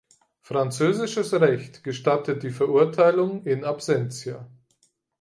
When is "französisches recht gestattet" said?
0.41-2.41